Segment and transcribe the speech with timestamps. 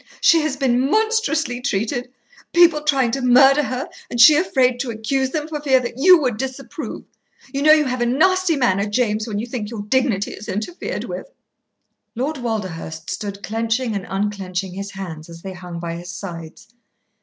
[0.19, 2.09] "She has been monstrously treated,
[2.53, 6.19] people trying to murder her, and she afraid to accuse them for fear that you
[6.23, 7.03] would disapprove.
[7.53, 11.03] You know you have a nasty manner, James, when you think your dignity is interfered
[11.03, 11.27] with."
[12.15, 16.69] Lord Walderhurst stood clenching and unclenching his hands as they hung by his sides.